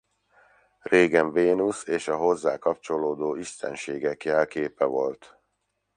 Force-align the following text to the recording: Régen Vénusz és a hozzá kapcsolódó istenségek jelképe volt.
Régen 0.81 1.31
Vénusz 1.31 1.83
és 1.87 2.07
a 2.07 2.15
hozzá 2.17 2.57
kapcsolódó 2.57 3.35
istenségek 3.35 4.23
jelképe 4.23 4.85
volt. 4.85 5.37